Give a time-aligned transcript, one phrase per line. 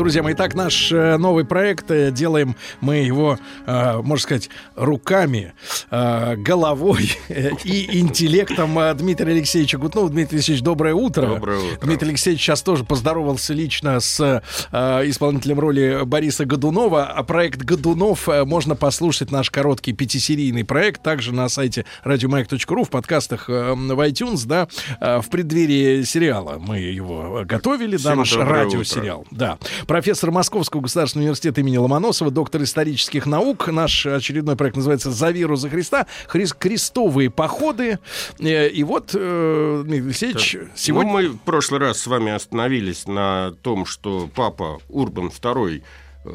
[0.00, 5.52] Друзья мои, так наш э, новый проект, э, делаем мы его, э, можно сказать, руками,
[5.90, 7.18] головой
[7.64, 10.08] и интеллектом Дмитрия Алексеевича Гутнова.
[10.08, 11.26] Дмитрий Алексеевич, доброе утро.
[11.26, 11.86] Доброе утро.
[11.86, 14.42] Дмитрий Алексеевич сейчас тоже поздоровался лично с
[14.72, 17.04] исполнителем роли Бориса Годунова.
[17.04, 23.48] А проект Годунов можно послушать, наш короткий пятисерийный проект, также на сайте радиомаяк.ру, в подкастах
[23.48, 24.68] в iTunes, да,
[25.00, 26.58] в преддверии сериала.
[26.58, 29.26] Мы его готовили, да, наш радиосериал.
[29.30, 29.58] Да.
[29.90, 33.66] Профессор Московского государственного университета имени Ломоносова, доктор исторических наук.
[33.66, 36.06] Наш очередной проект называется «За веру за Христа».
[36.28, 37.98] Христ, крестовые походы.
[38.38, 41.10] Э, И вот, э, Дмитрий Алексеевич, сегодня...
[41.10, 45.82] Ну, мы в прошлый раз с вами остановились на том, что папа Урбан II
[46.24, 46.30] э,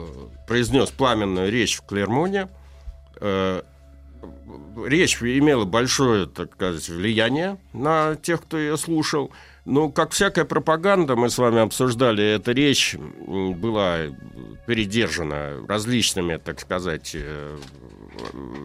[0.50, 2.50] произнес пламенную речь в Клермоне.
[4.86, 9.32] Речь имела большое, так сказать, влияние на тех, кто ее слушал.
[9.66, 13.98] Но, как всякая пропаганда, мы с вами обсуждали, эта речь была
[14.68, 17.58] передержана различными, так сказать, э,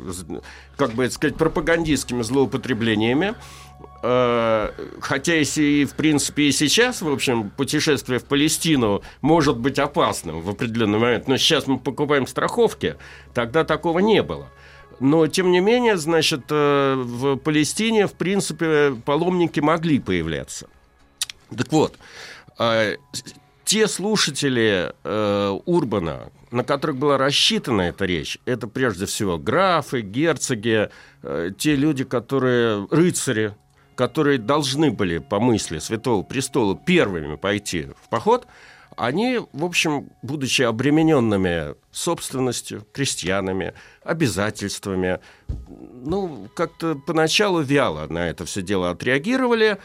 [0.09, 0.43] з-
[0.77, 3.34] как бы сказать, пропагандистскими злоупотреблениями.
[4.03, 9.78] Э, Хотя, если, и, в принципе, и сейчас, в общем, путешествие в Палестину может быть
[9.78, 12.97] опасным в определенный момент, но сейчас мы покупаем страховки,
[13.33, 14.48] тогда такого не было.
[15.01, 20.69] Но, тем не менее, значит, э, в Палестине, в принципе, паломники могли появляться.
[21.56, 21.97] Так вот,
[22.59, 23.25] с-
[23.65, 30.91] те слушатели э, Урбана, на которых была рассчитана эта речь, это прежде всего графы, герцоги,
[31.22, 33.55] э, те люди, которые рыцари,
[33.94, 38.47] которые должны были по мысли Святого Престола первыми пойти в поход,
[38.97, 43.72] они, в общем, будучи обремененными собственностью, крестьянами,
[44.03, 45.21] обязательствами,
[46.03, 49.78] ну, как-то поначалу вяло на это все дело отреагировали.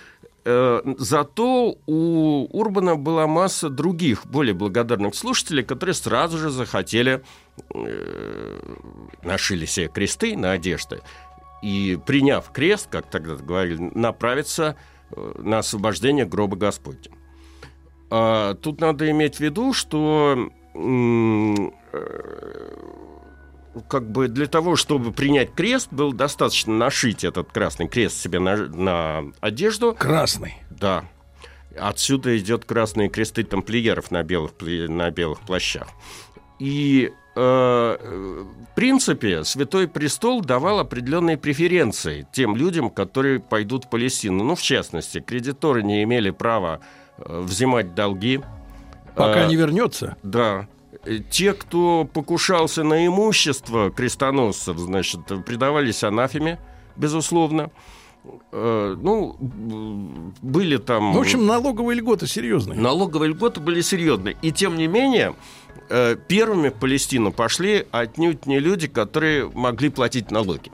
[0.45, 7.23] Э, Зато у Урбана была масса других, более благодарных слушателей, которые сразу же захотели,
[7.73, 8.59] э,
[9.23, 11.01] нашили себе кресты на одежды
[11.63, 14.75] и, приняв крест, как тогда говорили, направиться
[15.11, 17.11] э, на освобождение гроба Господня.
[18.11, 20.51] А тут надо иметь в виду, что
[23.87, 28.55] как бы для того, чтобы принять крест, было достаточно нашить этот красный крест себе на,
[28.55, 29.95] на одежду.
[29.97, 30.55] Красный.
[30.69, 31.05] Да.
[31.77, 35.87] Отсюда идет красные кресты тамплиеров на белых, на белых плащах.
[36.57, 44.43] И э, в принципе Святой Престол давал определенные преференции тем людям, которые пойдут в Палестину.
[44.43, 46.79] Ну, в частности, кредиторы не имели права
[47.17, 48.41] э, взимать долги.
[49.15, 50.15] Пока Э, не вернется.
[50.23, 50.67] да.
[51.29, 56.59] Те, кто покушался на имущество крестоносцев, значит, предавались анафеме,
[56.95, 57.71] безусловно.
[58.51, 59.35] Э, Ну,
[60.41, 61.13] были там...
[61.13, 62.79] В общем, налоговые льготы серьезные.
[62.79, 64.35] Налоговые льготы были серьезные.
[64.41, 65.35] И тем не менее,
[65.89, 70.71] э, первыми в Палестину пошли отнюдь не люди, которые могли платить налоги.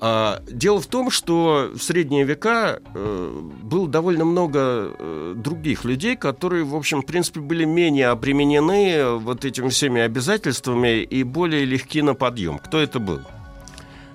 [0.00, 4.58] А, Дело в том, что в средние века э, было довольно много
[4.98, 11.02] э, других людей, которые, в общем, в принципе, были менее обременены вот этими всеми обязательствами
[11.02, 12.58] и более легки на подъем.
[12.58, 13.20] Кто это был?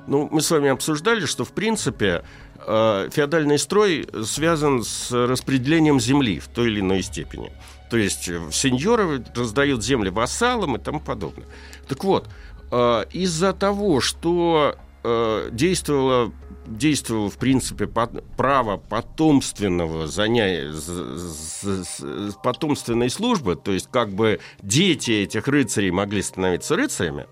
[0.07, 2.23] Ну, мы с вами обсуждали, что, в принципе,
[2.65, 7.51] э, феодальный строй связан с распределением земли в той или иной степени.
[7.91, 11.45] То есть э, сеньоры раздают земли вассалам и тому подобное.
[11.87, 12.27] Так вот,
[12.71, 16.31] э, из-за того, что э, действовало,
[16.67, 18.07] действовало, в принципе, по-
[18.37, 26.21] право потомственного занятия, з- з- потомственной службы, то есть как бы дети этих рыцарей могли
[26.21, 27.27] становиться рыцарями,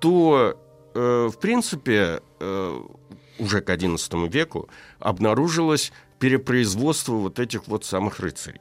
[0.00, 0.56] то,
[0.94, 2.80] э, в принципе, э,
[3.38, 4.68] уже к XI веку
[5.00, 8.60] обнаружилось перепроизводство вот этих вот самых рыцарей.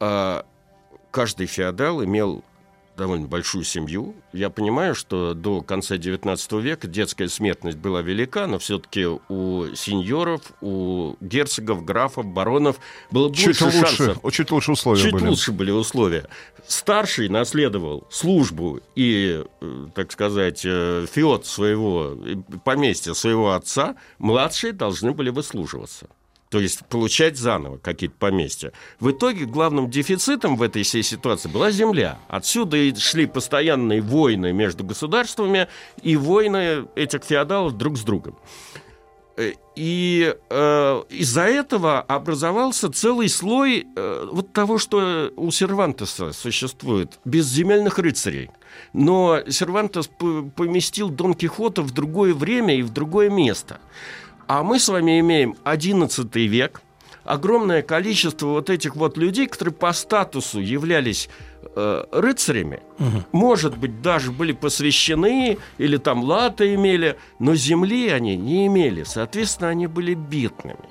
[0.00, 0.44] А
[1.12, 2.42] каждый феодал имел
[2.96, 4.14] довольно большую семью.
[4.32, 10.42] Я понимаю, что до конца XIX века детская смертность была велика, но все-таки у сеньоров,
[10.60, 12.78] у герцогов, графов, баронов
[13.10, 14.32] было Чуть больше лучше, шансов.
[14.32, 15.26] чуть лучше условия Чуть были.
[15.28, 16.28] лучше были условия.
[16.66, 24.72] Старший наследовал службу и, э, так сказать, э, феод своего, э, поместья своего отца, младшие
[24.72, 26.08] должны были выслуживаться.
[26.50, 28.72] То есть получать заново какие-то поместья.
[28.98, 32.18] В итоге главным дефицитом в этой всей ситуации была земля.
[32.28, 35.68] Отсюда и шли постоянные войны между государствами
[36.02, 38.36] и войны этих феодалов друг с другом.
[39.36, 47.20] Э, и э, из-за этого образовался целый слой э, вот того, что у Сервантеса существует,
[47.24, 48.50] безземельных рыцарей.
[48.92, 50.10] Но Сервантес
[50.56, 53.78] поместил Дон Кихота в другое время и в другое место–
[54.50, 56.82] а мы с вами имеем 11 век,
[57.22, 61.28] огромное количество вот этих вот людей, которые по статусу являлись
[61.76, 63.22] э, рыцарями, угу.
[63.30, 69.68] может быть, даже были посвящены или там латы имели, но земли они не имели, соответственно,
[69.68, 70.88] они были бедными.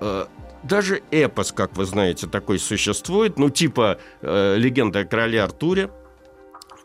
[0.00, 0.26] Э,
[0.64, 5.88] даже эпос, как вы знаете, такой существует, ну типа э, легенда о короле Артуре–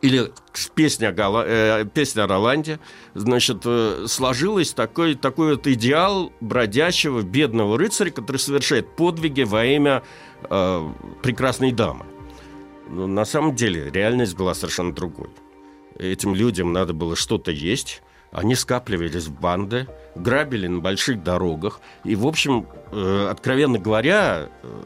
[0.02, 0.32] или
[0.76, 2.80] песня, Гала, э, песня Роланде,
[3.14, 10.04] значит, э, сложилась такой, такой вот идеал бродячего бедного рыцаря, который совершает подвиги во имя
[10.50, 10.90] э,
[11.24, 12.06] прекрасной дамы.
[12.90, 15.30] Но на самом деле реальность была совершенно другой.
[15.98, 18.02] Этим людям надо было что-то есть,
[18.32, 21.80] они скапливались в банды, грабили на больших дорогах.
[22.04, 24.82] И, в общем, э, откровенно говоря, э,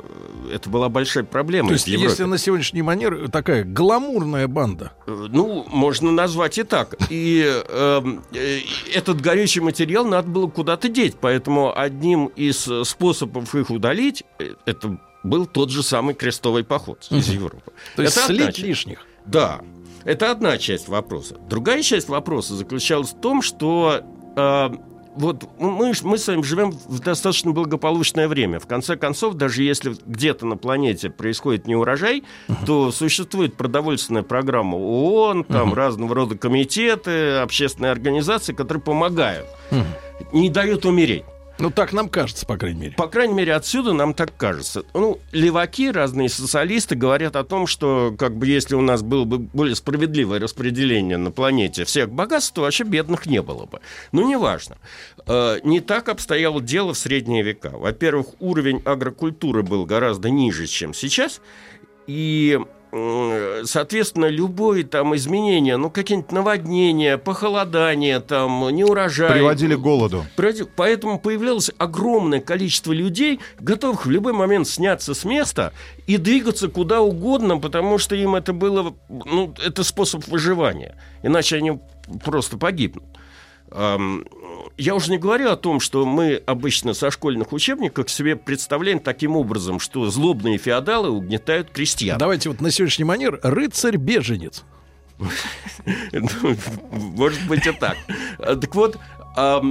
[0.52, 1.70] это была большая проблема.
[1.70, 4.94] То есть, если на сегодняшний манер такая гламурная банда.
[5.08, 6.96] Э, ну, можно назвать и так.
[7.10, 8.60] И эм, э,
[8.94, 11.16] этот горючий материал надо было куда-то деть.
[11.20, 17.30] Поэтому одним из способов их удалить, э, это был тот же самый крестовый поход из
[17.30, 17.72] Европы.
[17.96, 19.06] То есть это слить лишних.
[19.26, 19.62] Да.
[20.04, 21.38] Это одна часть вопроса.
[21.48, 24.02] Другая часть вопроса заключалась в том, что
[24.36, 24.70] э,
[25.16, 28.60] вот мы, мы с вами живем в достаточно благополучное время.
[28.60, 32.66] В конце концов, даже если где-то на планете происходит неурожай, uh-huh.
[32.66, 35.76] то существует продовольственная программа ООН, там uh-huh.
[35.76, 39.86] разного рода комитеты, общественные организации, которые помогают, uh-huh.
[40.34, 41.24] не дают умереть.
[41.62, 42.94] Ну, так нам кажется, по крайней мере.
[42.96, 44.84] По крайней мере, отсюда нам так кажется.
[44.94, 49.38] Ну, леваки, разные социалисты говорят о том, что как бы если у нас было бы
[49.38, 53.80] более справедливое распределение на планете всех богатств, то вообще бедных не было бы.
[54.12, 54.78] Ну, неважно.
[55.28, 57.72] Э, не так обстояло дело в средние века.
[57.74, 61.42] Во-первых, уровень агрокультуры был гораздо ниже, чем сейчас.
[62.08, 62.60] И
[62.92, 69.32] соответственно, любое там изменение, ну, какие-нибудь наводнения, похолодания, там, неурожай.
[69.32, 70.26] Приводили к голоду.
[70.76, 75.72] Поэтому появлялось огромное количество людей, готовых в любой момент сняться с места
[76.06, 80.98] и двигаться куда угодно, потому что им это было, ну, это способ выживания.
[81.24, 81.80] Иначе они
[82.26, 83.06] просто погибнут.
[84.78, 89.36] Я уже не говорю о том, что мы обычно со школьных учебников себе представляем таким
[89.36, 92.18] образом, что злобные феодалы угнетают крестьян.
[92.18, 94.64] Давайте вот на сегодняшний манер рыцарь-беженец.
[96.92, 97.98] Может быть и так.
[98.40, 98.98] Так вот,
[99.38, 99.62] э,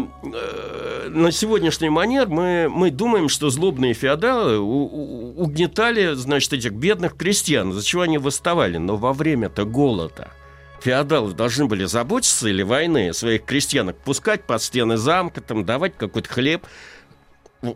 [1.08, 7.84] на сегодняшний манер мы, мы думаем, что злобные феодалы угнетали, значит, этих бедных крестьян, за
[7.84, 8.76] чего они восставали.
[8.76, 10.30] Но во время-то голода–
[10.82, 16.28] феодалы должны были заботиться или войны своих крестьянок пускать под стены замка, там, давать какой-то
[16.28, 16.66] хлеб.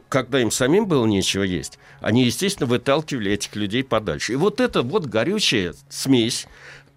[0.08, 4.32] Когда им самим было нечего есть, они, естественно, выталкивали этих людей подальше.
[4.32, 6.46] И вот эта вот горючая смесь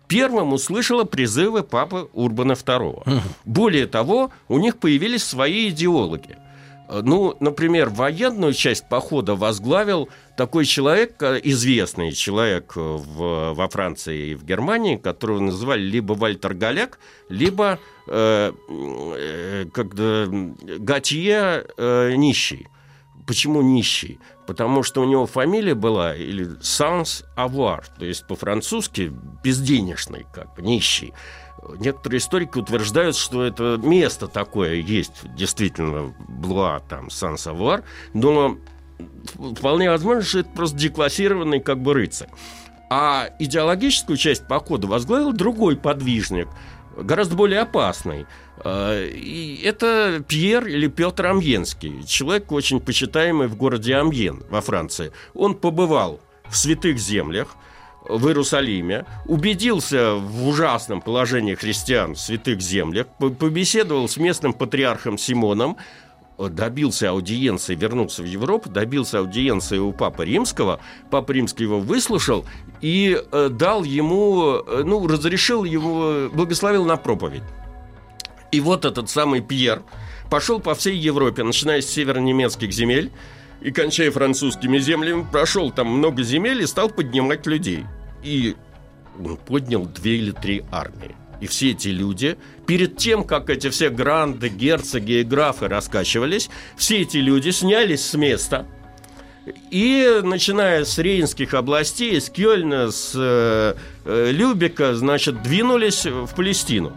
[0.07, 3.21] первым услышала призывы папы Урбана II.
[3.43, 6.37] Более того, у них появились свои идеологи–
[6.89, 14.29] ну, например, военную часть похода возглавил такой человек, э, известный человек э, в, во Франции
[14.29, 19.65] и в Германии, которого называли либо Вальтер Галяк, либо э, э,
[20.79, 22.67] Гатье э, Нищий.
[23.27, 24.19] Почему нищий?
[24.45, 29.11] Потому что у него фамилия была или Санс Авуар, то есть по-французски
[29.43, 31.13] безденежный, как бы нищий.
[31.79, 37.83] Некоторые историки утверждают, что это место такое есть, действительно, Блуа, там, Сан-Савуар,
[38.13, 38.57] но
[39.55, 42.29] вполне возможно, что это просто деклассированный как бы рыцарь.
[42.89, 46.47] А идеологическую часть похода возглавил другой подвижник,
[46.95, 48.25] гораздо более опасный.
[48.59, 55.11] А, и это Пьер или Петр Амьенский, человек очень почитаемый в городе Амьен во Франции.
[55.33, 57.55] Он побывал в святых землях,
[58.07, 65.77] в Иерусалиме, убедился в ужасном положении христиан в святых землях, побеседовал с местным патриархом Симоном,
[66.37, 72.45] добился аудиенции, вернулся в Европу, добился аудиенции у Папы Римского, Папа Римский его выслушал
[72.79, 77.43] и э, дал ему, э, ну, разрешил ему, благословил на проповедь.
[78.51, 79.81] И вот этот самый Пьер
[80.29, 83.11] пошел по всей Европе, начиная с северо-немецких земель,
[83.61, 87.85] и кончая французскими землями, прошел там много земель и стал поднимать людей.
[88.23, 88.55] И
[89.45, 91.15] поднял две или три армии.
[91.39, 97.01] и все эти люди, перед тем, как эти все гранды, герцоги и графы раскачивались, все
[97.01, 98.65] эти люди снялись с места–
[99.71, 106.93] и начиная с Рейнских областей, с Кёльна, с э, э, Любека, значит, двинулись в Палестину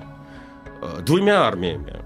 [0.82, 1.96] э, двумя армиями.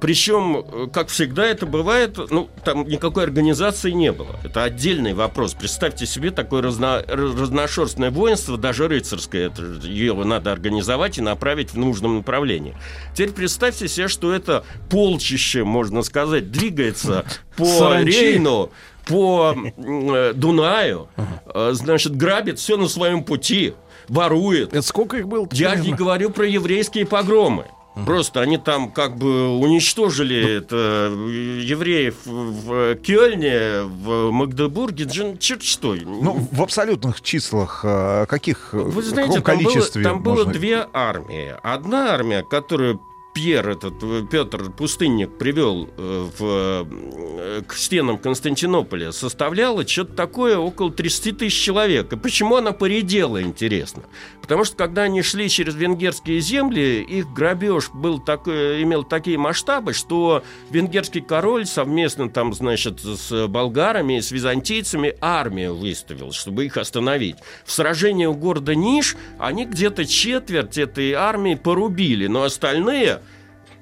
[0.00, 4.40] Причем, э, как всегда это бывает, ну, там никакой организации не было.
[4.42, 5.52] Это отдельный вопрос.
[5.52, 9.48] Представьте себе такое разно, разношерстное воинство, даже рыцарское.
[9.48, 12.74] Это, его надо организовать и направить в нужном направлении.
[13.12, 17.26] Теперь представьте себе, что это полчище, можно сказать, двигается
[17.56, 18.10] по Саранчи.
[18.10, 18.70] Рейну,
[19.06, 21.08] по э, Дунаю,
[21.44, 23.74] э, значит, грабит все на своем пути,
[24.08, 24.72] ворует.
[24.72, 25.46] Это сколько их было?
[25.52, 27.66] Я не говорю про еврейские погромы.
[28.04, 30.76] Просто они там как бы уничтожили это,
[31.10, 35.06] э, евреев в Кёльне, в Магдебурге,
[35.38, 35.94] черт что.
[35.94, 40.86] Ну, в абсолютных числах э, каких, Вы знаете, там, было, количестве там было можно- две
[40.92, 41.54] армии.
[41.62, 43.00] Одна армия, которую
[43.32, 50.58] Пьер, этот э, Петр Пустынник, привел э, в, э, к стенам Константинополя, составляла что-то такое
[50.58, 52.12] около 30 тысяч человек.
[52.12, 54.02] И почему она поредела, интересно?
[54.42, 59.92] Потому что когда они шли через венгерские земли, их грабеж был такой, имел такие масштабы,
[59.92, 67.36] что венгерский король совместно там, значит, с болгарами, с византийцами армию выставил, чтобы их остановить.
[67.64, 73.20] В сражении у города Ниш они где-то четверть этой армии порубили, но остальные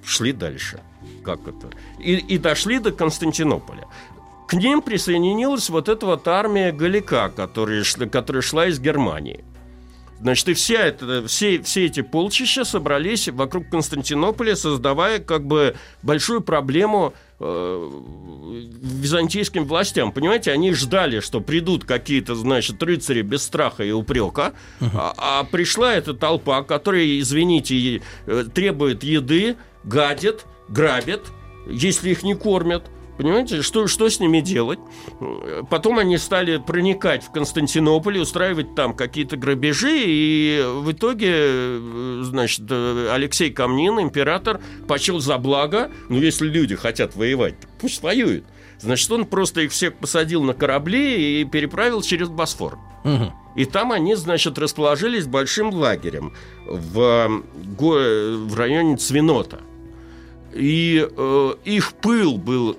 [0.05, 0.81] шли дальше.
[1.25, 1.71] Как это?
[1.99, 3.87] И, и дошли до Константинополя.
[4.49, 9.45] К ним присоединилась вот эта вот армия Галика, которая, которая шла из Германии.
[10.21, 16.41] Значит, и вся это, все, все эти полчища собрались вокруг Константинополя, создавая как бы большую
[16.41, 17.91] проблему э,
[18.83, 20.11] византийским властям.
[20.11, 25.95] Понимаете, они ждали, что придут какие-то, значит, рыцари без страха и упрека, а, а пришла
[25.95, 31.23] эта толпа, которая, извините, э, требует еды, гадит, грабит,
[31.69, 32.85] если их не кормят.
[33.19, 34.79] Понимаете, что, что с ними делать?
[35.71, 42.71] Потом они стали проникать в Константинополь, устраивать там какие-то грабежи, и в итоге, э, значит,
[42.71, 48.45] Алексей Камнин, император, почел за благо, ну, если люди хотят воевать, пусть воюют.
[48.79, 52.79] Значит, он просто их всех посадил на корабли и переправил через Босфор.
[53.03, 53.33] Мгм.
[53.57, 56.35] И там они, значит, расположились большим лагерем
[56.67, 57.43] в,
[57.77, 59.61] в районе Цвинота.
[60.55, 62.77] И э, их пыл был...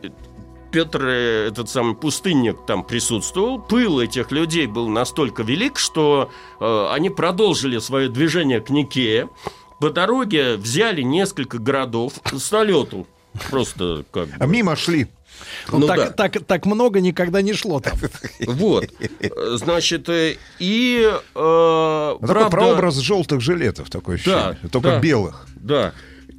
[0.72, 3.60] Петр, э, этот самый пустынник, там присутствовал.
[3.60, 9.30] Пыл этих людей был настолько велик, что э, они продолжили свое движение к Никее.
[9.80, 13.08] По дороге взяли несколько городов с налету.
[13.50, 14.34] Просто как бы.
[14.40, 15.08] А мимо шли.
[15.72, 16.10] Ну, Ну так, да.
[16.10, 17.98] так, так много никогда не шло там.
[18.46, 18.90] Вот.
[19.56, 21.10] Значит, э, и...
[21.10, 24.58] э, Ну, Такой правда- прообраз желтых жилетов, такое ощущение.
[24.62, 25.00] Да, Только да.
[25.00, 25.46] белых.
[25.56, 25.94] Да.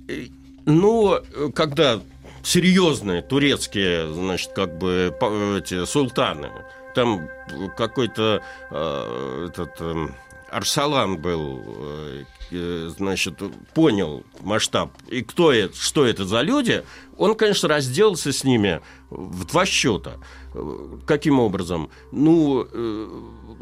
[0.08, 0.26] Э,
[0.66, 2.00] Но э, когда
[2.42, 5.14] серьезные турецкие, значит, как бы
[5.58, 6.50] эти султаны,
[6.94, 7.28] там
[7.76, 10.14] какой-то э, этот эм,
[10.50, 13.38] Арсалан был, э, э, значит,
[13.74, 14.90] понял масштаб.
[15.08, 16.84] И кто это, что это за люди,
[17.16, 18.80] он, конечно, разделался с ними
[19.10, 20.14] в два счета.
[20.54, 21.90] Э, Каким образом?
[22.12, 23.08] Ну, э,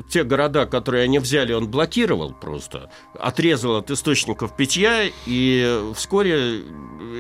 [0.09, 6.63] те города, которые они взяли, он блокировал просто, отрезал от источников питья, и вскоре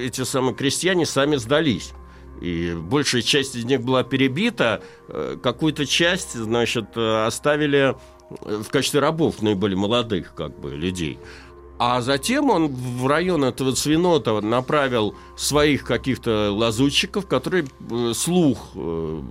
[0.03, 1.93] эти самые крестьяне сами сдались.
[2.41, 7.97] И большая часть из них была перебита, э, какую-то часть, значит, э, оставили
[8.31, 11.19] в качестве рабов наиболее молодых, как бы, людей.
[11.79, 19.23] А затем он в район этого Цвинота направил своих каких-то лазутчиков, которые э, слух э,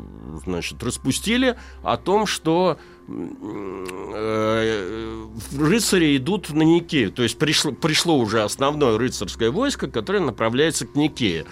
[0.45, 2.77] значит, распустили о том, что
[3.09, 5.25] э,
[5.57, 7.11] рыцари идут на Никею.
[7.11, 11.45] То есть пришло, пришло уже основное рыцарское войско, которое направляется к Никее.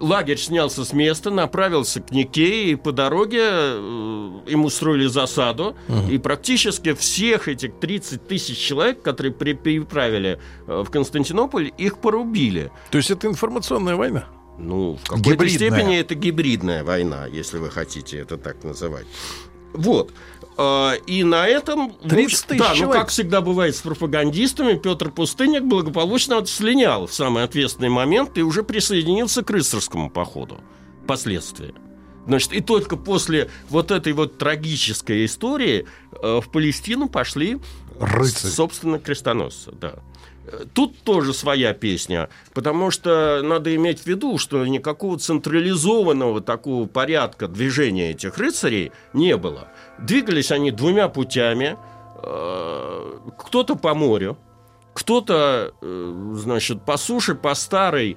[0.00, 5.76] Лагерь снялся с места, направился к Никее, и по дороге э, им устроили засаду.
[6.10, 12.70] И практически всех этих 30 тысяч человек, которые при- переправили э, в Константинополь, их порубили.
[12.90, 14.26] То есть это информационная война.
[14.58, 15.48] Ну, в какой-то Гибридная.
[15.70, 19.06] степени это гибридная война, если вы хотите это так называть.
[19.76, 20.12] Вот.
[20.58, 21.92] А, И на этом...
[22.02, 27.06] в 30 общем- тысяч Да, ну как всегда бывает с пропагандистами, Петр Пустынник благополучно слинял
[27.06, 30.60] в самый ответственный момент и уже присоединился к рыцарскому походу.
[31.06, 31.74] Последствия.
[32.26, 35.86] Значит, и только после вот этой вот трагической истории
[36.22, 37.58] э, в Палестину пошли
[38.00, 38.50] Рыцарь.
[38.50, 39.94] Собственно, крестоносцы, да.
[40.74, 47.48] Тут тоже своя песня, потому что надо иметь в виду, что никакого централизованного такого порядка
[47.48, 49.68] движения этих рыцарей не было.
[49.98, 51.76] Двигались они двумя путями.
[52.22, 54.38] Э, Кто-то по морю,
[54.94, 58.16] кто-то, э, значит, по суше, по старой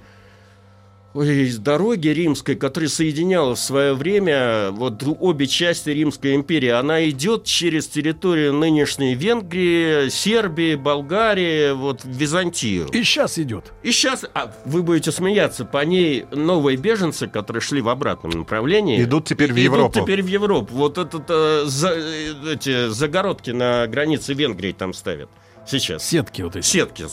[1.15, 7.45] Ой, дороги римской, которая соединяла в свое время вот обе части Римской империи, она идет
[7.45, 12.87] через территорию нынешней Венгрии, Сербии, Болгарии, вот Византию.
[12.89, 13.73] И сейчас идет.
[13.81, 19.03] И сейчас, а вы будете смеяться, по ней новые беженцы, которые шли в обратном направлении,
[19.03, 19.99] идут теперь в идут Европу.
[20.01, 20.73] теперь в Европу.
[20.75, 25.29] Вот этот э, за, эти загородки на границе Венгрии там ставят
[25.65, 26.07] сейчас.
[26.07, 26.65] Сетки вот эти.
[26.65, 27.05] Сетки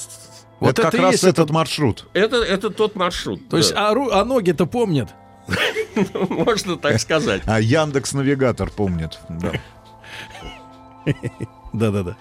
[0.61, 2.07] Вот это, как и раз есть этот маршрут.
[2.15, 3.49] это, это тот маршрут.
[3.49, 3.91] То есть, да.
[3.91, 5.15] а, ру- а ноги-то помнят.
[6.29, 7.43] можно так сказать.
[7.47, 9.19] А Яндекс Навигатор помнит.
[9.29, 9.53] Да.
[11.73, 12.17] Да-да-да.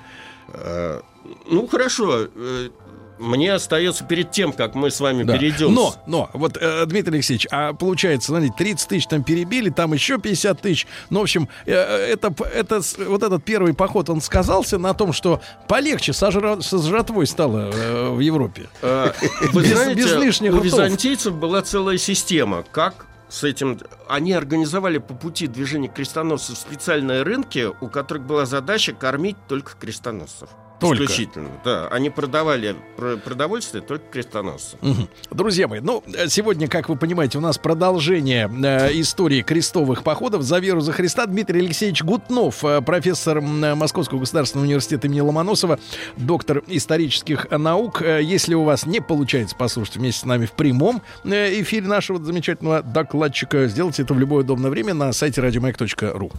[1.48, 2.70] Ну хорошо, э,
[3.18, 5.38] мне остается перед тем, как мы с вами Да.
[5.38, 5.74] перейдем.
[5.74, 10.18] Но, но, вот, э, Дмитрий Алексеевич, а получается, смотрите, 30 тысяч там перебили, там еще
[10.18, 10.88] 50 тысяч.
[11.10, 15.42] Ну, в общем, э, это, это, вот этот первый поход, он сказался на том, что
[15.68, 18.70] полегче со, жра- со жратвой стало э, в Европе.
[18.82, 19.12] Э,
[19.54, 20.66] Вы Без- знаете, без лишних у ртов.
[20.66, 23.80] византийцев была целая система, как с этим...
[24.08, 30.50] Они организовали по пути движения крестоносцев специальные рынки, у которых была задача кормить только крестоносцев.
[30.80, 31.04] Только?
[31.06, 31.88] Исключительно, да.
[31.88, 34.80] Они продавали про- продовольствие только крестоносцам.
[34.82, 35.08] Мгм.
[35.32, 40.42] Друзья мои, ну, э, сегодня, как вы понимаете, у нас продолжение э, истории крестовых походов
[40.42, 41.26] за веру за Христа.
[41.26, 45.80] Дмитрий Алексеевич Гутнов, э, профессор э, Московского государственного университета имени Ломоносова,
[46.18, 48.02] доктор исторических наук.
[48.02, 52.24] Э, Если у вас не получается послушать вместе с нами в прямом э, эфире нашего
[52.24, 56.32] замечательного докладчика, сделайте это в любое удобное время на сайте радиомаяк.ру.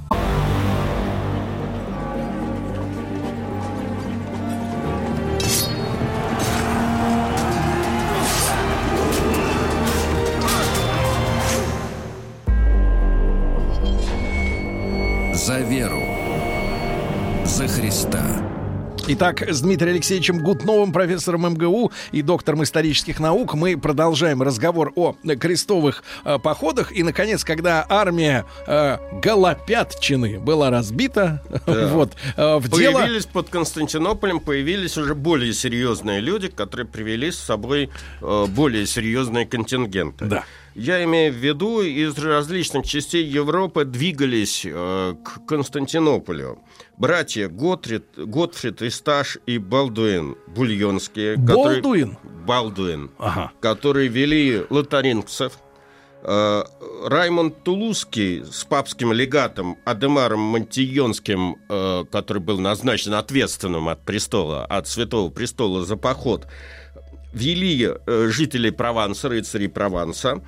[19.16, 25.14] Итак, с Дмитрием Алексеевичем Гутновым, профессором МГУ и доктором исторических наук, мы продолжаем разговор о
[25.40, 26.92] крестовых э, походах.
[26.94, 31.86] И, наконец, когда армия э, Голопятчины была разбита, Да.
[31.88, 32.98] вот, э, в дело...
[33.00, 37.88] Появились под Константинополем, появились уже более серьезные люди, которые привели с собой
[38.20, 40.26] э, более серьезные контингенты.
[40.26, 40.44] Да.
[40.78, 46.58] Я имею в виду, из различных частей Европы двигались э, к Константинополю.
[46.98, 51.36] Братья Готрид, Готфрид, Исташ и Балдуин, бульонские.
[51.36, 52.18] которые- Болдуин?
[52.46, 53.52] Балдуин Ага.
[53.60, 55.54] которые вели лотарингцев.
[56.22, 56.64] Э,
[57.06, 64.86] Раймонд Тулузский с папским легатом Адемаром Монтийонским, э, который был назначен ответственным от престола, от
[64.88, 66.46] Святого престола за поход,
[67.32, 70.42] вели э, жителей Прованса, рыцарей Прованса,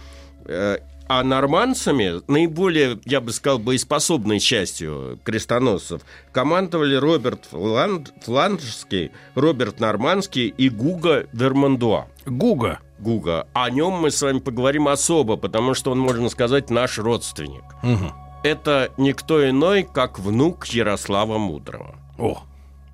[0.49, 10.49] а нормандцами, наиболее, я бы сказал, боеспособной частью крестоносцев, командовали Роберт Фланд- Фландрский, Роберт Нормандский
[10.49, 12.07] и Гуга Вермандуа.
[12.27, 12.81] Гуга.
[12.99, 13.47] Гуга.
[13.53, 17.63] О нем мы с вами поговорим особо, потому что он, можно сказать, наш родственник.
[17.83, 18.13] Мгм.
[18.43, 21.95] Это никто иной, как внук Ярослава Мудрого.
[22.19, 22.43] О,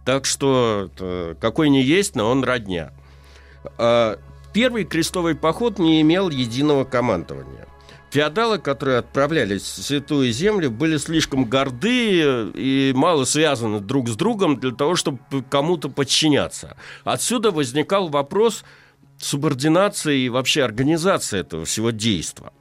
[0.04, 2.92] Так что это какой не есть, но он родня.
[4.54, 7.66] Первый крестовый поход не имел единого командования.
[8.10, 14.60] Феодалы, которые отправлялись в Святую Землю, были слишком горды и мало связаны друг с другом
[14.60, 15.18] для того, чтобы
[15.50, 16.76] кому-то подчиняться.
[17.02, 18.64] Отсюда возникал вопрос
[19.18, 22.52] субординации и вообще организации этого всего действа,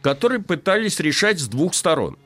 [0.00, 2.16] который пытались решать с двух сторон.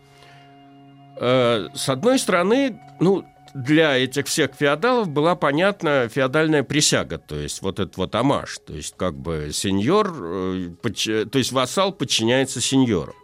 [1.16, 7.62] Э, С одной стороны, ну, для этих всех феодалов была понятна феодальная присяга, то есть
[7.62, 10.70] вот этот вот амаш, то есть как бы сеньор, э,
[11.30, 13.14] то есть вассал подчиняется сеньору.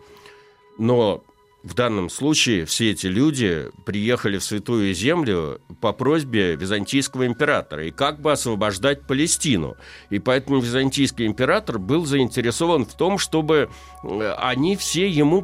[0.79, 1.25] Но
[1.67, 7.91] в данном случае все эти люди приехали в Святую Землю по просьбе византийского императора и
[7.91, 9.77] как бы освобождать Палестину.
[10.09, 13.69] И поэтому византийский император был заинтересован в том, чтобы
[14.05, 15.43] э, они все ему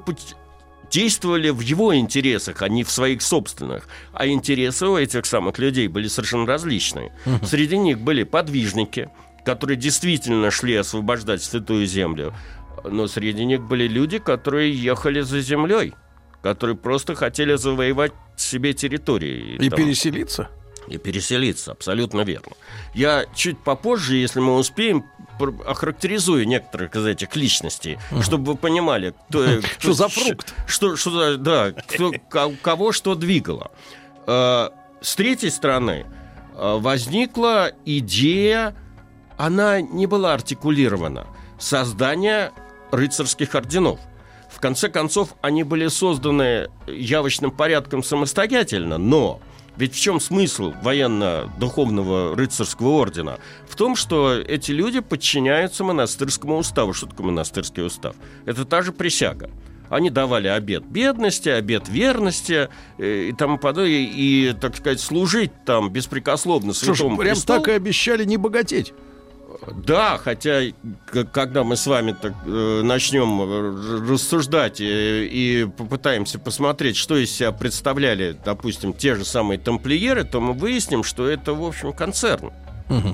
[0.93, 3.89] действовали в его интересах, а не в своих собственных.
[4.13, 7.13] А интересы у этих самых людей были совершенно различные.
[7.43, 9.09] Среди них были подвижники,
[9.45, 12.35] которые действительно шли освобождать Святую Землю.
[12.85, 15.95] Но среди них были люди, которые ехали за землей,
[16.43, 19.57] которые просто хотели завоевать себе территории.
[19.57, 20.51] и там, переселиться?
[20.89, 22.53] И переселиться, абсолютно верно.
[22.95, 25.05] Я чуть попозже, если мы успеем,
[25.67, 30.55] охарактеризую некоторых из этих личностей, чтобы вы понимали, кто, кто- Что за фрукт?
[30.67, 33.71] Что, что да, кто- ко- кого что двигало.
[34.27, 34.69] Э,
[35.01, 36.07] С третьей стороны,
[36.55, 38.77] э, возникла идея,
[39.37, 41.27] она не была артикулирована,
[41.59, 42.53] создания
[42.93, 43.99] рыцарских орденов.
[44.49, 49.41] В конце концов, они были созданы явочным порядком самостоятельно, но
[49.77, 53.39] Ведь в чем смысл военно-духовного рыцарского ордена?
[53.69, 56.93] В том, что эти люди подчиняются монастырскому уставу.
[56.93, 58.15] Что такое монастырский устав?
[58.45, 59.51] Это та же присяга.
[59.89, 65.91] Они давали обет бедности, обет верности э, и тому подобное, и, так сказать, служить там
[65.91, 67.61] беспрекословно святому прям престолу.
[67.61, 68.95] так и обещали не богатеть.
[69.71, 70.63] Да, хотя
[71.33, 77.31] когда мы с вами так, э, начнем э, рассуждать э, и попытаемся посмотреть, что из
[77.31, 82.53] себя представляли, допустим, те же самые тамплиеры, то мы выясним, что это, в общем, концерн.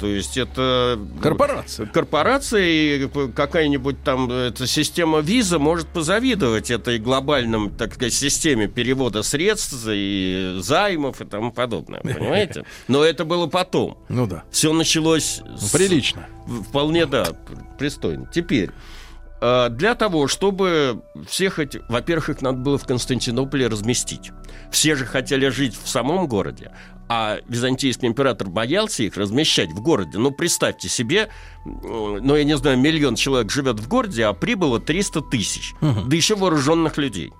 [0.00, 1.86] То есть это Корпорация.
[1.86, 8.66] корпорация и какая-нибудь там э, эта система виза может позавидовать этой глобальном, так сказать, системе
[8.68, 12.64] перевода средств и займов и тому подобное, понимаете?
[12.88, 13.98] Но это было потом.
[14.08, 14.44] Ну да.
[14.50, 16.26] Все началось с- Прилично.
[16.68, 18.28] Вполне, да, пр- пристойно.
[18.34, 18.70] Теперь,
[19.40, 21.82] э, для того, чтобы всех этих...
[21.88, 24.32] Во-первых, их надо было в Константинополе разместить.
[24.70, 26.72] Все же хотели жить в самом городе,
[27.08, 30.18] а византийский император боялся их размещать в городе.
[30.18, 31.30] Ну, представьте себе,
[31.64, 35.74] ну, я не знаю, миллион человек живет в городе, а прибыло 300 тысяч.
[35.80, 37.32] Да еще вооруженных людей.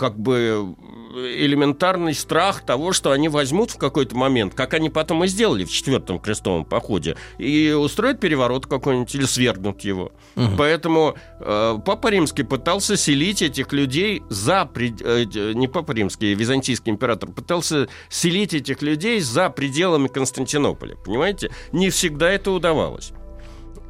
[0.00, 0.74] Как бы
[1.14, 5.70] элементарный страх того, что они возьмут в какой-то момент, как они потом и сделали в
[5.70, 10.12] четвертом крестовом походе, и устроят переворот какой-нибудь или свергнут его.
[10.56, 14.64] Поэтому э, Папа Римский пытался селить этих людей за...
[14.64, 20.96] пред- э, э, не Папа Римский, византийский император пытался селить этих людей за пределами Константинополя.
[20.96, 21.50] Понимаете?
[21.72, 23.12] Не всегда это удавалось.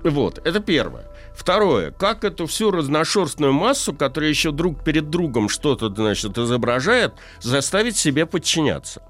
[0.03, 1.10] Вот, это первое.
[1.40, 7.96] Второе, как эту всю разношерстную массу, которая еще друг перед другом что-то, значит, изображает, заставить
[7.96, 9.00] себе подчиняться.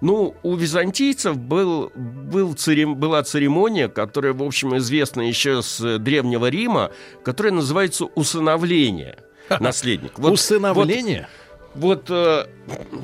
[0.00, 5.98] Ну, у византийцев был, был церем- была церемония, которая, в общем, известна еще с э,
[5.98, 6.90] Древнего Рима,
[7.24, 9.18] которая называется усыновление
[9.60, 10.14] наследника.
[10.20, 11.28] Вот- Усыновление?
[11.76, 12.46] Вот, вот, э,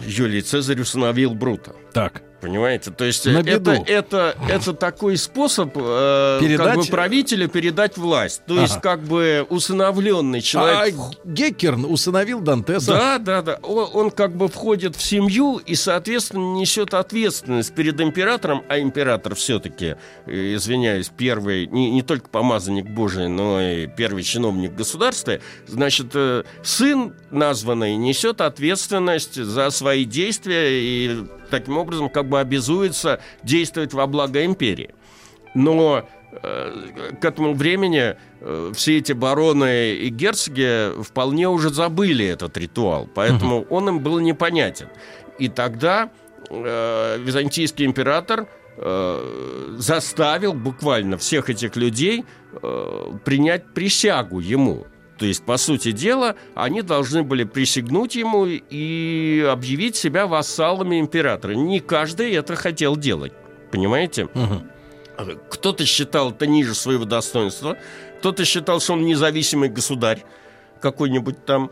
[0.05, 1.77] Юлий Цезарь усыновил Брута.
[1.93, 2.23] Так.
[2.45, 2.91] Понимаете?
[2.91, 3.85] То есть На э, это, беду.
[3.87, 8.43] это, это такой способ э, Передать- как бы правителю передать власть.
[8.47, 8.81] То есть Ага.
[8.83, 10.95] как бы усыновленный А человек...
[11.25, 12.93] Геккерн усыновил Дантеса.
[12.93, 13.59] Да, да, да.
[13.63, 19.35] Он, он как бы входит в семью и, соответственно, несет ответственность перед императором, а император
[19.35, 26.45] все-таки, извиняюсь, первый, не, не только помазанник Божий, но и первый чиновник государства, значит, э,
[26.63, 34.07] сын названный несет ответственность за свои действия и таким образом как бы обязуется действовать во
[34.07, 34.95] благо империи.
[35.55, 36.73] Но э,
[37.21, 43.63] к этому времени э, все эти бароны и герцоги вполне уже забыли этот ритуал, поэтому
[43.71, 44.89] он им был непонятен.
[45.39, 46.11] И тогда
[46.51, 54.87] э, византийский император э, заставил буквально всех этих людей э, принять присягу ему.
[55.25, 61.53] То есть, по сути дела, они должны были присягнуть ему и объявить себя вассалами императора.
[61.53, 63.33] Не каждый это хотел делать.
[63.71, 64.29] Понимаете?
[64.35, 64.71] Мгм.
[65.49, 67.79] Кто-то считал это ниже своего достоинства,
[68.19, 70.27] кто-то считал, что он независимый государь,
[70.83, 71.71] какой-нибудь там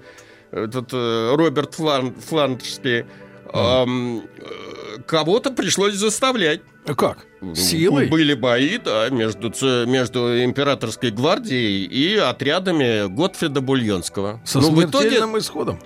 [0.50, 3.04] этот э, Роберт Флан, Фландрский.
[3.52, 6.62] Ам, э, кого-то пришлось заставлять.
[6.84, 7.26] Как?
[7.54, 8.06] Силой?
[8.06, 9.52] Были бои, да, между,
[9.86, 14.40] между императорской гвардией и отрядами Готфрида Бульонского.
[14.44, 15.80] Со Ну, в итоге исходом.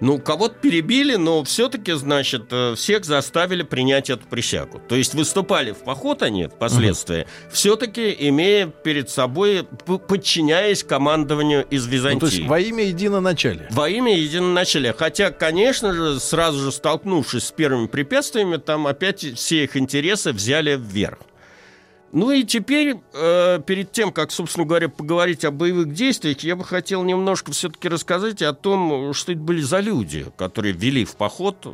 [0.00, 4.80] Ну, кого-то перебили, но все-таки, значит, э, всех заставили принять эту присягу.
[4.86, 9.66] То есть выступали в поход они впоследствии, все-таки имея перед собой,
[10.08, 12.14] подчиняясь командованию из Византии.
[12.14, 13.68] Ну, то есть во имя единоначалия.
[13.70, 14.92] Во имя единоначалия.
[14.92, 20.76] Хотя, конечно же, сразу же столкнувшись с первыми препятствиями, там опять все их интересы взяли
[20.76, 21.18] вверх.
[22.12, 26.64] Ну и теперь, э, перед тем, как, собственно говоря, поговорить о боевых действиях, я бы
[26.64, 31.56] хотел немножко все-таки рассказать о том, что это были за люди, которые ввели в поход
[31.64, 31.70] э,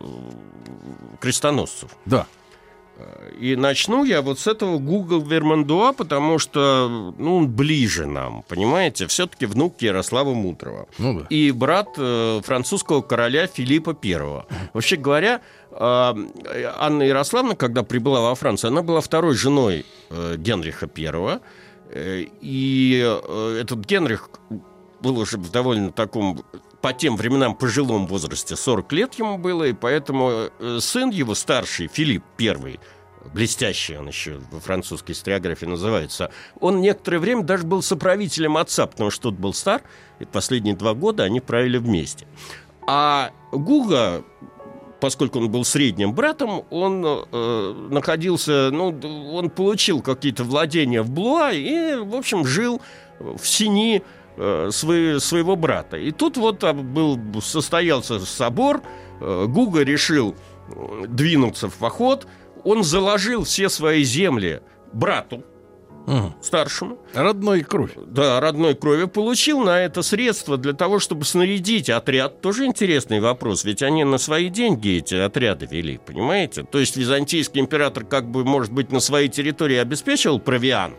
[1.21, 1.91] крестоносцев.
[2.07, 2.27] Да.
[3.39, 9.07] И начну я вот с этого Google Вермандуа, потому что ну, он ближе нам, понимаете?
[9.07, 11.27] Все-таки внук Ярослава Мудрого Ну да.
[11.31, 14.45] и брат э, французского короля Филиппа I.
[14.75, 20.89] Вообще говоря, э, Анна Ярославна, когда прибыла во Францию, она была второй женой э, Генриха
[20.97, 21.41] I.
[21.91, 24.31] Э, И э, этот Генрих
[25.01, 26.43] был уже в довольно таком
[26.81, 32.25] по тем временам пожилом возрасте, 40 лет ему было, и поэтому сын его старший, Филипп
[32.39, 32.79] I,
[33.35, 39.11] блестящий он еще во французской историографии называется, он некоторое время даже был соправителем отца, потому
[39.11, 39.83] что тот был стар,
[40.21, 42.27] и последние два года они правили вместе.
[42.87, 44.25] А Гуга,
[45.01, 48.89] поскольку он был средним братом, он э, находился, ну,
[49.33, 52.81] он получил какие-то владения в Блуа и, в общем, жил
[53.19, 54.03] в Сини,
[54.37, 55.97] э, свой- своего брата.
[55.97, 58.83] И тут вот а, был, состоялся собор,
[59.21, 60.35] э, Гуга решил
[60.69, 62.27] э, двинуться в поход,
[62.65, 64.61] он заложил все свои земли
[64.93, 65.45] брату
[66.07, 66.35] Мгм.
[66.43, 67.93] старшему, Родной кровь.
[68.07, 72.41] да, родной крови, получил на это средства для того, чтобы снарядить отряд.
[72.41, 76.65] Тоже интересный вопрос, ведь они на свои деньги эти отряды вели, понимаете?
[76.65, 80.97] То есть византийский император как бы, может быть, на своей территории обеспечивал провиант,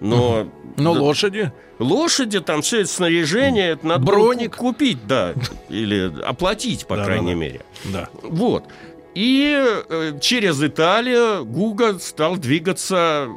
[0.00, 0.48] но...
[0.76, 1.52] Но да, лошади.
[1.78, 4.56] Лошади, там все это снаряжение, это надо Броник.
[4.56, 5.34] ку- купить, да,
[5.68, 7.60] или оплатить, по крайней мере.
[7.84, 8.08] Да.
[8.22, 8.64] Вот.
[9.14, 9.54] И
[9.90, 13.28] э, через Италию Гуга стал двигаться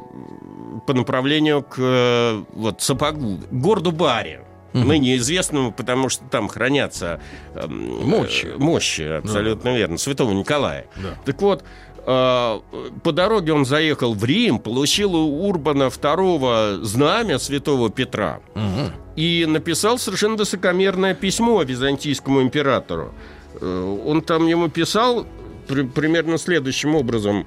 [0.86, 4.42] по направлению к э, вот, Сапогу, городу Баре.
[4.72, 7.18] Ныне известному, потому что там хранятся
[7.54, 8.46] эм, Мощи.
[8.46, 10.84] э, мощи, абсолютно верно, святого Николая.
[10.96, 11.14] Да.
[11.24, 11.64] Так вот,
[12.04, 12.60] э,
[13.02, 18.92] по дороге он заехал в Рим, получил у Урбана II знамя святого Петра Мгм.
[19.16, 23.14] и написал совершенно высокомерное письмо византийскому императору.
[23.58, 25.26] Э, Он там ему писал
[25.68, 27.46] при- примерно следующим образом.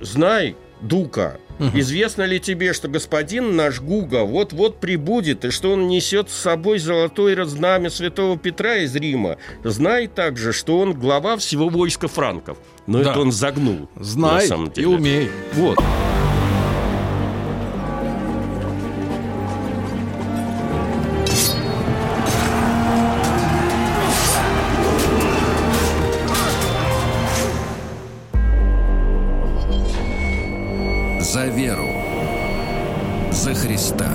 [0.00, 1.36] «Знай, Дука,
[1.74, 6.78] известно ли тебе, что господин наш Гуга вот-вот прибудет, и что он несет с собой
[6.78, 9.36] золотое знамя святого Петра из Рима?
[9.62, 12.58] Знай также, что он глава всего войска франков».
[12.86, 13.10] Но Да.
[13.10, 13.88] это он загнул.
[13.94, 15.30] на Знай и умей.
[15.54, 15.78] Вот.
[31.20, 31.86] За веру.
[33.30, 34.10] За Христа.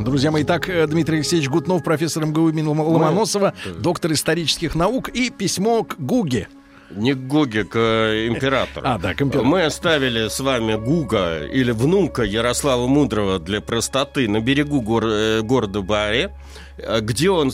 [0.00, 5.30] Друзья мои, так э, Дмитрий Алексеевич Гутнов, профессор МГУ имени Ломоносова, доктор исторических наук и
[5.30, 6.48] письмо к Гуге.
[6.96, 8.86] Не к Гоге, к э, императору.
[8.86, 9.44] А, да, к императору.
[9.50, 15.40] Мы оставили с вами Гуга или внука Ярослава Мудрого для простоты на берегу гор- э,
[15.42, 16.32] города Баре,
[16.78, 17.50] э, где он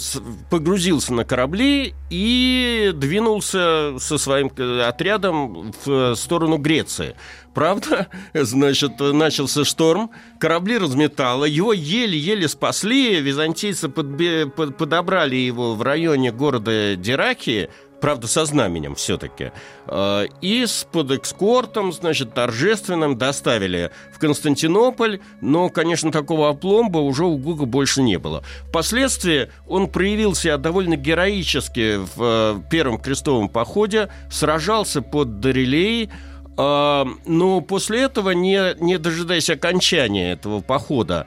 [0.51, 4.51] погрузился на корабли и двинулся со своим
[4.87, 7.15] отрядом в сторону Греции.
[7.55, 15.83] Правда, значит, начался шторм, корабли разметало, его еле-еле спасли, византийцы подбе- под- подобрали его в
[15.83, 17.69] районе города Диракии,
[18.01, 19.53] правда, со знаменем все-таки.
[20.41, 27.37] И с под экскортом, значит, торжественным доставили в Константинополь, но, конечно, такого опломба уже у
[27.37, 28.43] Гуга больше не было.
[28.69, 36.11] Впоследствии он проявил себя довольно героически в э, Первом крестовом походе, сражался под Дорелей,
[36.57, 41.27] а, но после этого, не, не дожидаясь окончания этого похода,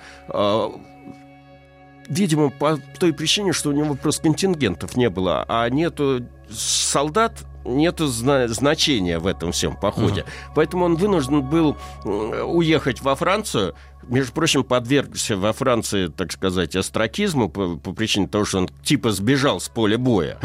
[2.08, 8.08] видимо, по той причине, что у него просто контингентов не было, а нету солдат, нету
[8.08, 10.26] зна- значения в этом всем походе.
[10.56, 13.74] Поэтому он вынужден был м, уехать во Францию,
[14.10, 19.12] между прочим, подвергся во Франции, так сказать, остракизму по, по причине того, что он типа
[19.12, 20.40] сбежал с поля боя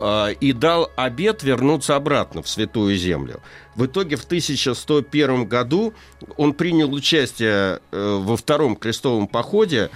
[0.00, 3.40] а, и дал обет вернуться обратно в Святую Землю.
[3.76, 5.94] В итоге в 1101 году
[6.36, 9.90] он принял участие э, во втором крестовом походе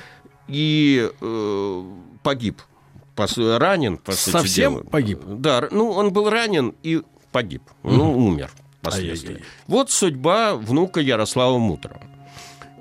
[0.47, 1.85] и э,
[2.23, 2.63] погиб.
[3.15, 3.27] По
[3.59, 4.85] ранен, по сути Совсем дела.
[4.85, 5.23] погиб?
[5.27, 7.63] Да, ну, он был ранен и погиб.
[7.83, 9.31] Ну, умер впоследствии.
[9.31, 9.49] Ай-яй-яй.
[9.67, 12.01] Вот судьба внука Ярослава Мудрого.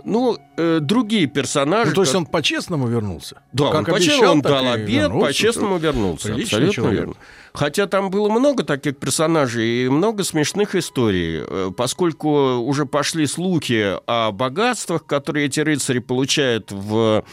[0.04, 1.90] Ну, э, другие персонажи...
[1.90, 3.42] Ну, то есть он по-честному вернулся?
[3.54, 6.34] да, как он, по-честному, он дал обед, по-честному вернулся.
[6.34, 7.00] Абсолютно человек.
[7.00, 7.16] верно.
[7.54, 13.98] Хотя там было много таких персонажей и много смешных историй, э, поскольку уже пошли слухи
[14.06, 17.24] о богатствах, которые эти рыцари получают в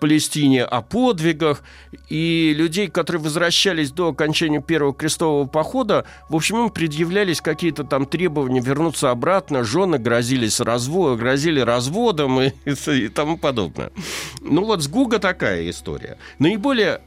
[0.00, 1.62] Палестине, о подвигах,
[2.08, 8.06] и людей, которые возвращались до окончания первого крестового похода, в общем, им предъявлялись какие-то там
[8.06, 11.14] требования вернуться обратно, жены грозились разво...
[11.16, 11.60] грозили
[11.94, 13.90] разводом и, и тому подобное.
[14.40, 16.18] Ну вот с Гуга такая история.
[16.38, 17.00] Наиболее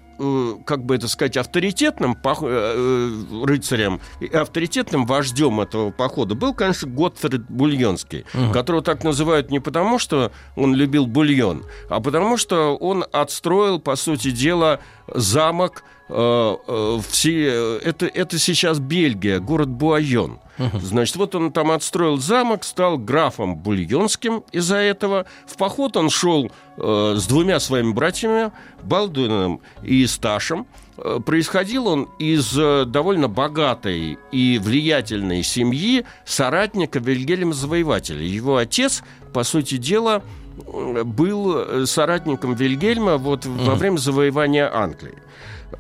[0.65, 6.55] как бы это сказать, авторитетным пох- э, э, рыцарем и авторитетным вождем этого похода был,
[6.55, 12.75] конечно, Готфрид Бульонский, которого так называют не потому, что он любил бульон, а потому что
[12.75, 20.39] он отстроил, по сути дела, замок все, это, это сейчас Бельгия, город Буайон.
[20.81, 25.25] Значит, вот он там отстроил замок, стал графом Бульонским из-за этого.
[25.45, 30.65] В поход он шел э, с двумя своими братьями, Балдуином и Сташем.
[30.97, 38.23] Э, Происходил он из э, довольно богатой и влиятельной семьи соратника Вильгельма Завоевателя.
[38.23, 40.23] Его отец, по сути дела,
[40.65, 45.19] э, был э, соратником Вильгельма вот во время завоевания Англии.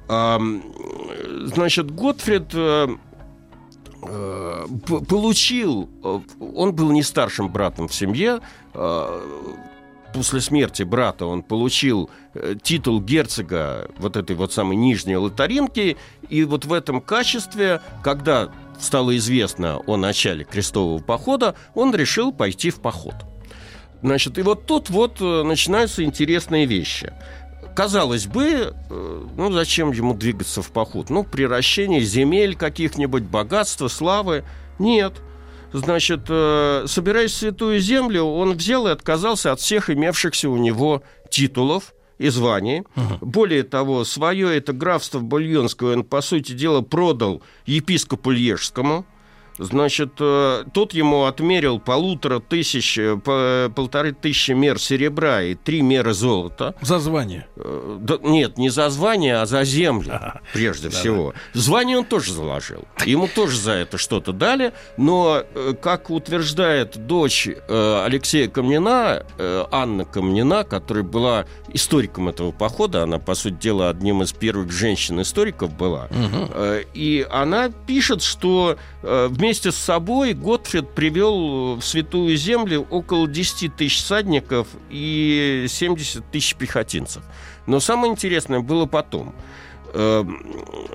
[0.07, 2.87] Значит, Готфрид э,
[4.03, 4.65] э,
[5.07, 8.39] получил, э, он был не старшим братом в семье,
[10.13, 12.09] после смерти брата он получил
[12.63, 15.97] титул герцога вот этой вот самой Нижней Лотаринки,
[16.29, 22.69] и вот в этом качестве, когда стало известно о начале крестового похода, он решил пойти
[22.69, 23.15] в поход.
[24.01, 27.13] Значит, и вот тут вот начинаются интересные вещи.
[27.77, 31.11] Казалось бы, э, ну зачем ему двигаться в поход?
[31.11, 34.45] Ну, приращение земель каких-нибудь, богатства, славы.
[34.79, 35.13] Нет.
[35.73, 41.03] Значит, э, собираясь в Святую Землю, он взял и отказался от всех имевшихся у него
[41.29, 42.79] титулов и званий.
[42.95, 43.17] Угу.
[43.21, 49.05] Более того, свое это графство Бульонское он, по сути дела, продал епископу Льежскому–
[49.59, 53.17] Значит, э, тот ему отмерил полутора тысяч, э,
[53.75, 56.75] полторы тысячи мер серебра и три меры золота.
[56.81, 57.47] За звание?
[57.55, 60.41] Э, да, нет, не за звание, а за землю, ага.
[60.53, 61.33] прежде да, всего.
[61.53, 61.59] Да.
[61.59, 62.85] Звание он тоже заложил.
[63.05, 65.43] Ему тоже за это что-то дали, но,
[65.81, 69.25] как утверждает дочь Алексея Камнина,
[69.71, 75.75] Анна Камнина, которая была историком этого похода, она, по сути дела, одним из первых женщин-историков
[75.75, 76.53] была, угу.
[76.93, 83.77] и она пишет, что вместе Вместе с собой Готфрид привел в Святую Землю около 10
[83.77, 87.23] тысяч садников и 70 тысяч пехотинцев.
[87.65, 89.33] Но самое интересное было потом.
[89.93, 90.43] Эм,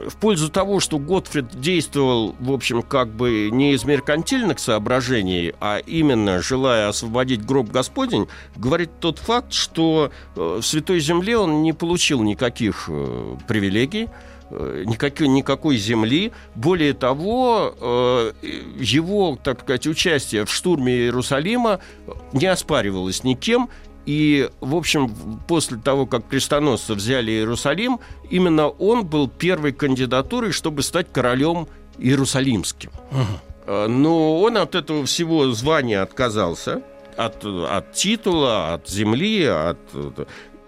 [0.07, 5.79] в пользу того, что Готфрид действовал, в общем, как бы не из меркантильных соображений, а
[5.79, 11.73] именно желая освободить гроб Господень, говорит тот факт, что э, в Святой Земле он не
[11.73, 14.11] получил никаких э, привилегий,
[14.87, 16.33] никакой, никакой земли.
[16.55, 18.33] Более того, э,
[18.79, 21.81] его, так сказать, участие в штурме Иерусалима
[22.33, 23.69] не оспаривалось никем,
[24.05, 25.15] и, в общем,
[25.47, 32.91] после того, как крестоносцы взяли Иерусалим, именно он был первой кандидатурой, чтобы стать королем Иерусалимским.
[33.11, 33.73] Угу.
[33.89, 36.83] Но он от этого всего звания отказался,
[37.17, 39.79] от, от титула, от земли, от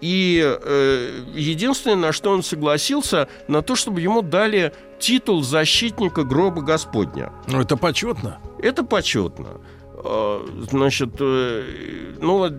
[0.04, 6.60] и э, единственное, на что он согласился, на то, чтобы ему дали титул защитника гроба
[6.60, 7.32] Господня.
[7.46, 8.38] Ну, это почетно.
[8.58, 9.62] Это почетно.
[9.96, 12.50] А, значит, э, ну,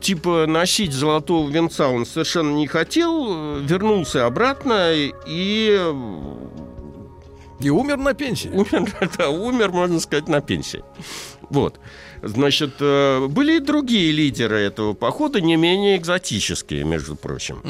[0.00, 5.78] типа носить золотого венца он совершенно не хотел, вернулся обратно и...
[7.60, 8.48] И умер на пенсии.
[8.48, 10.82] Умер, да, умер, можно сказать, на пенсии.
[11.50, 11.78] Вот.
[12.26, 17.62] Значит, э, были и другие лидеры этого похода, не менее экзотические, между прочим.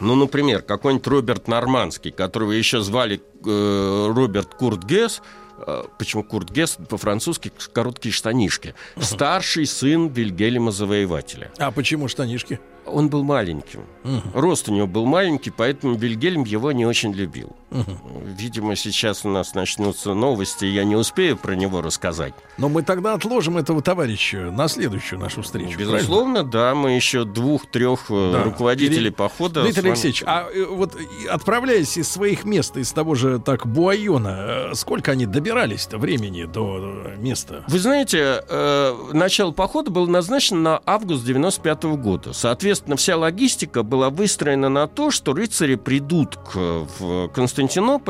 [0.00, 5.22] Ну, например, какой-нибудь Роберт Нормандский, которого еще звали э, Роберт Курт Гесс,
[5.66, 11.52] э, почему Курт Гесс по-французски короткие штанишки, старший сын Вильгельма Завоевателя.
[11.58, 12.58] А почему штанишки?
[12.86, 13.84] Он был маленьким.
[14.04, 14.40] Угу.
[14.40, 17.56] Рост у него был маленький, поэтому Вильгельм его не очень любил.
[17.74, 18.22] Угу.
[18.26, 22.34] Видимо, сейчас у нас начнутся новости, я не успею про него рассказать.
[22.58, 25.78] Но мы тогда отложим этого товарища на следующую нашу встречу.
[25.78, 26.50] Безусловно, правильно?
[26.50, 26.74] да.
[26.74, 28.42] Мы еще двух-трех э, да.
[28.44, 29.12] руководителей Пере...
[29.12, 29.62] похода.
[29.62, 30.96] Дмитрий Алексеевич, а э, вот
[31.30, 37.12] отправляясь из своих мест, из того же так Буайона, э, сколько они добирались-то времени до
[37.18, 37.64] места?
[37.68, 42.32] Вы знаете, э, начало похода было назначено на август 95 -го года.
[42.32, 46.54] Соответственно, Соответственно, вся логистика была выстроена на то, что рыцари придут к,
[46.98, 47.63] в Константинополь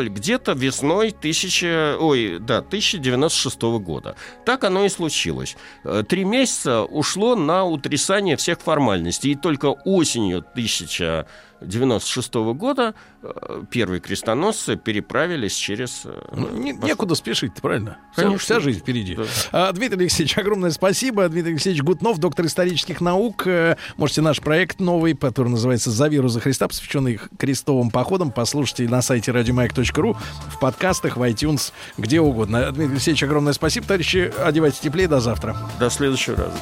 [0.09, 4.17] где-то весной 1000, ой, да, 1096 года.
[4.45, 5.57] Так оно и случилось.
[5.85, 11.27] Э, три месяца ушло на утрясание всех формальностей, и только осенью 1000
[11.65, 16.03] 96 года э, первые крестоносцы переправились через...
[16.05, 17.99] Э, ну, не, некуда спешить, правильно?
[18.15, 18.39] Конечно.
[18.39, 19.17] Вся, вся жизнь впереди.
[19.17, 19.25] Да.
[19.53, 21.29] А, Дмитрий Алексеевич, огромное спасибо.
[21.29, 23.47] Дмитрий Алексеевич Гутнов, доктор исторических наук.
[23.47, 28.89] Э, можете наш проект новый, который называется «За веру за Христа», посвященный крестовым походам, послушайте
[28.89, 30.17] на сайте радиомаяк.ру,
[30.49, 32.71] в подкастах, в iTunes, где угодно.
[32.73, 33.87] Дмитрий Алексеевич, огромное спасибо.
[33.87, 35.09] Товарищи, одевайтесь теплее.
[35.09, 35.57] До завтра.
[35.79, 36.59] До следующего раза.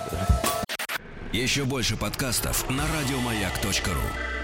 [1.33, 4.42] Еще больше подкастов на радиомаяк.ру